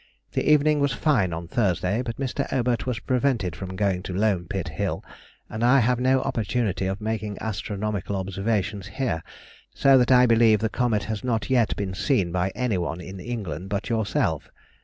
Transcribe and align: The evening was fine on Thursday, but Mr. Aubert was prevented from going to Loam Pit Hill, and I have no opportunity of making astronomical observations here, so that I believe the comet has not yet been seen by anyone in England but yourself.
The 0.31 0.51
evening 0.51 0.79
was 0.79 0.93
fine 0.93 1.31
on 1.31 1.47
Thursday, 1.47 2.01
but 2.01 2.17
Mr. 2.17 2.51
Aubert 2.51 2.87
was 2.87 2.97
prevented 2.97 3.55
from 3.55 3.75
going 3.75 4.01
to 4.01 4.13
Loam 4.15 4.47
Pit 4.47 4.67
Hill, 4.69 5.05
and 5.47 5.63
I 5.63 5.77
have 5.79 5.99
no 5.99 6.21
opportunity 6.23 6.87
of 6.87 6.99
making 6.99 7.37
astronomical 7.39 8.15
observations 8.15 8.87
here, 8.87 9.21
so 9.75 9.99
that 9.99 10.09
I 10.11 10.25
believe 10.25 10.57
the 10.57 10.69
comet 10.69 11.03
has 11.03 11.23
not 11.23 11.51
yet 11.51 11.75
been 11.75 11.93
seen 11.93 12.31
by 12.31 12.49
anyone 12.55 12.99
in 12.99 13.19
England 13.19 13.69
but 13.69 13.89
yourself. 13.89 14.49